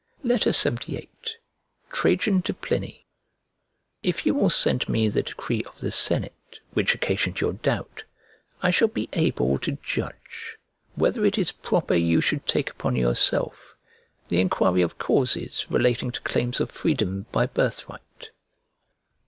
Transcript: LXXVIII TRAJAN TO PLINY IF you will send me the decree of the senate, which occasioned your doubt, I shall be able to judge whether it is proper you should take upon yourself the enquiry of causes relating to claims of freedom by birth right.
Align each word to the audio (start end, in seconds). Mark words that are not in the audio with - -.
LXXVIII 0.23 1.09
TRAJAN 1.91 2.41
TO 2.41 2.55
PLINY 2.55 3.05
IF 4.01 4.25
you 4.25 4.33
will 4.33 4.49
send 4.49 4.89
me 4.89 5.07
the 5.07 5.21
decree 5.21 5.63
of 5.65 5.77
the 5.77 5.91
senate, 5.91 6.57
which 6.73 6.95
occasioned 6.95 7.39
your 7.39 7.53
doubt, 7.53 8.05
I 8.63 8.71
shall 8.71 8.87
be 8.87 9.09
able 9.13 9.59
to 9.59 9.77
judge 9.83 10.57
whether 10.95 11.23
it 11.23 11.37
is 11.37 11.51
proper 11.51 11.93
you 11.93 12.19
should 12.19 12.47
take 12.47 12.71
upon 12.71 12.95
yourself 12.95 13.75
the 14.29 14.41
enquiry 14.41 14.81
of 14.81 14.97
causes 14.97 15.67
relating 15.69 16.09
to 16.09 16.21
claims 16.21 16.59
of 16.59 16.71
freedom 16.71 17.27
by 17.31 17.45
birth 17.45 17.87
right. 17.87 18.31